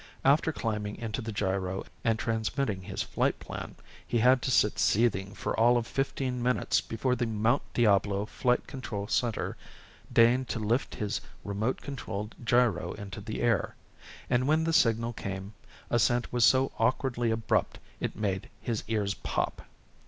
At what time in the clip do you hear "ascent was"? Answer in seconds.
15.91-16.43